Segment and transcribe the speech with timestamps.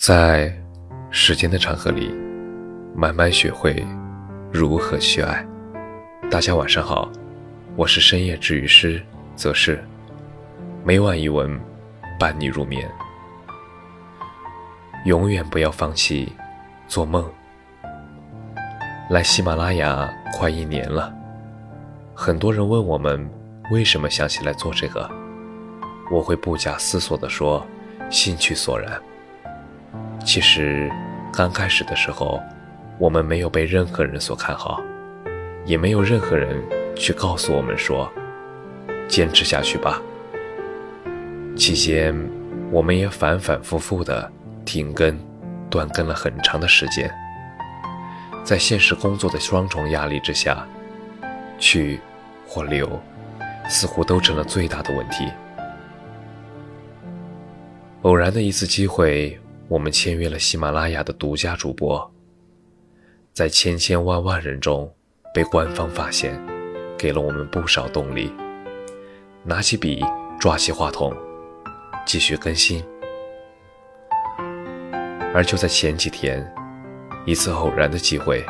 [0.00, 0.50] 在
[1.10, 2.10] 时间的长河里，
[2.96, 3.86] 慢慢学会
[4.50, 5.46] 如何去爱。
[6.30, 7.06] 大家晚上好，
[7.76, 9.04] 我是深夜治愈师
[9.36, 9.84] 则是，
[10.82, 11.60] 每晚一文
[12.18, 12.90] 伴你入眠。
[15.04, 16.32] 永远不要放弃
[16.88, 17.30] 做梦。
[19.10, 21.14] 来喜马拉雅快一年了，
[22.14, 23.30] 很多人问我们
[23.70, 25.10] 为什么想起来做这个，
[26.10, 27.66] 我会不假思索地说：
[28.08, 28.98] 兴趣所然。
[30.32, 30.88] 其实，
[31.32, 32.40] 刚开始的时候，
[32.98, 34.80] 我们没有被任何人所看好，
[35.64, 36.62] 也没有任何人
[36.94, 38.08] 去告诉我们说
[39.10, 40.00] ：“坚持下去吧。”
[41.58, 42.14] 期间，
[42.70, 44.30] 我们也反反复复的
[44.64, 45.18] 停更、
[45.68, 47.12] 断更了很长的时间。
[48.44, 50.64] 在现实工作的双重压力之下，
[51.58, 51.98] 去
[52.46, 52.88] 或留，
[53.68, 55.26] 似乎都成了最大的问题。
[58.02, 59.36] 偶然的一次机会。
[59.70, 62.12] 我们签约了喜马拉雅的独家主播，
[63.32, 64.92] 在千千万万人中
[65.32, 66.36] 被官方发现，
[66.98, 68.32] 给了我们不少动力。
[69.44, 70.04] 拿起笔，
[70.40, 71.14] 抓起话筒，
[72.04, 72.84] 继续更新。
[75.32, 76.44] 而就在前几天，
[77.24, 78.44] 一次偶然的机会，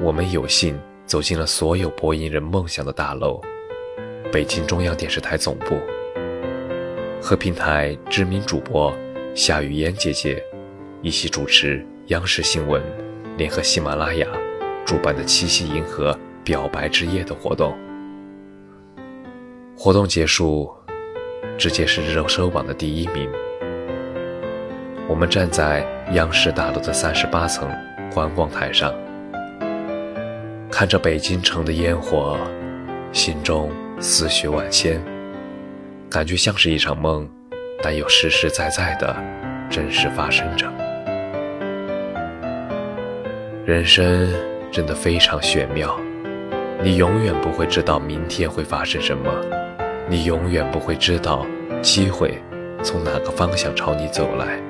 [0.00, 3.42] 我们有幸走进了所有播音人梦想的大楼——
[4.32, 5.78] 北京中央电视台总部，
[7.20, 8.90] 和平台知名主播。
[9.36, 10.42] 夏雨嫣姐姐
[11.02, 12.82] 一起主持央视新闻
[13.36, 14.26] 联合喜马拉雅
[14.86, 17.76] 主办的七夕银河表白之夜的活动。
[19.76, 20.72] 活动结束，
[21.58, 23.30] 直接是热搜榜的第一名。
[25.06, 27.70] 我们站在央视大楼的三十八层
[28.14, 28.94] 观光台上，
[30.70, 32.38] 看着北京城的烟火，
[33.12, 33.70] 心中
[34.00, 34.98] 思绪万千，
[36.08, 37.28] 感觉像是一场梦。
[37.82, 39.14] 但又实实在在的
[39.70, 40.66] 真实发生着。
[43.64, 44.32] 人生
[44.70, 45.98] 真的非常玄妙，
[46.82, 49.30] 你永远不会知道明天会发生什么，
[50.08, 51.44] 你永远不会知道
[51.82, 52.40] 机会
[52.82, 54.60] 从哪个方向朝你走来。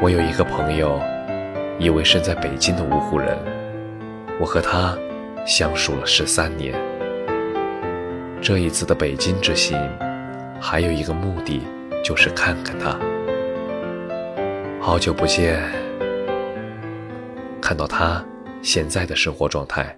[0.00, 1.00] 我有一个朋友，
[1.78, 3.38] 一位身在北京的芜湖人，
[4.40, 4.98] 我和他
[5.46, 6.74] 相处了十三年。
[8.40, 9.78] 这一次的北京之行。
[10.64, 11.60] 还有一个目的，
[12.04, 12.96] 就是看看他。
[14.80, 15.60] 好久不见，
[17.60, 18.24] 看到他
[18.62, 19.94] 现在的生活状态，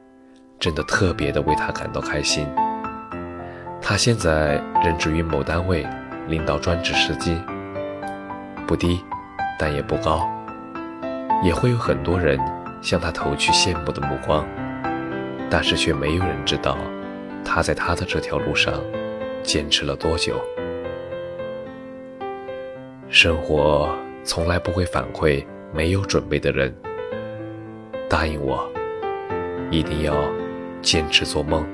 [0.59, 2.49] 真的特别的为他感到开心。
[3.81, 5.87] 他现在任职于某单位，
[6.29, 7.39] 领导专职司机，
[8.67, 9.05] 不低，
[9.59, 10.27] 但也不高，
[11.43, 12.41] 也会有很多人
[12.81, 14.47] 向他投去羡慕的目光，
[15.51, 16.79] 但是却没有人知道，
[17.45, 18.73] 他在他的这条路上。
[19.43, 20.41] 坚持了多久？
[23.17, 26.75] 生活从来不会反馈没有准备的人。
[28.11, 28.69] 答应我，
[29.71, 30.29] 一定要
[30.83, 31.65] 坚持做梦，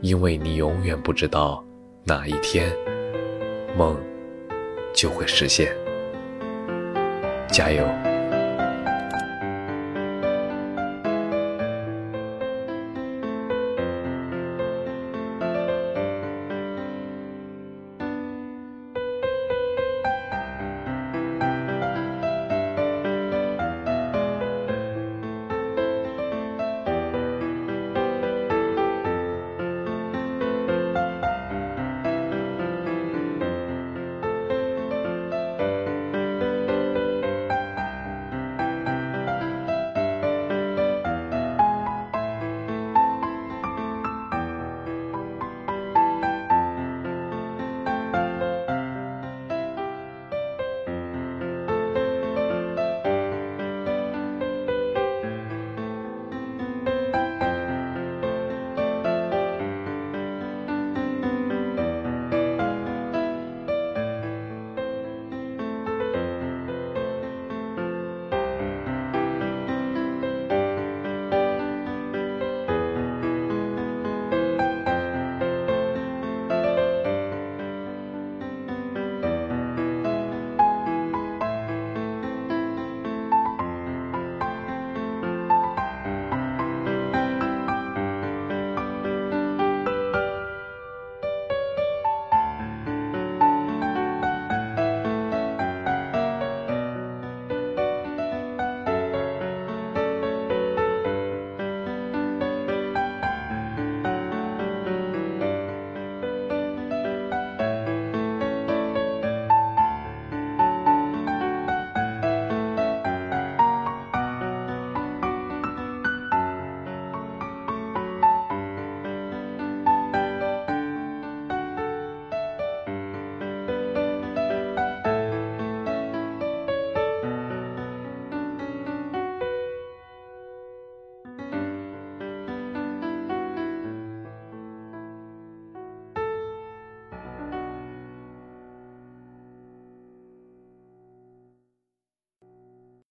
[0.00, 1.62] 因为你永远不知道
[2.02, 2.72] 哪一天
[3.76, 3.94] 梦
[4.94, 5.70] 就会实现。
[7.48, 7.86] 加油！